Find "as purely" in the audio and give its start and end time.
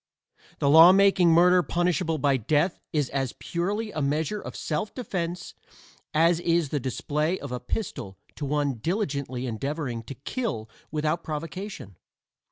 3.11-3.91